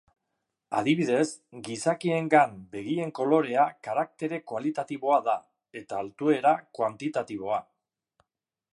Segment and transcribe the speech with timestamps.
[0.77, 1.27] Adibidez,
[1.67, 5.39] gizakiengan begien kolorea karaktere kualitatiboa da,
[5.83, 7.65] eta altuera kuantitatiboa.